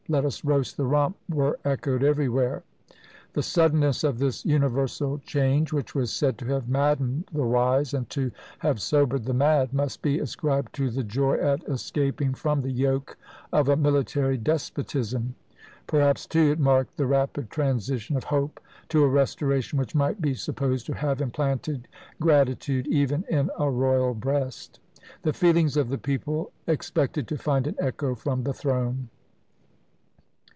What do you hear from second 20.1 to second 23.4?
be supposed to have implanted gratitude even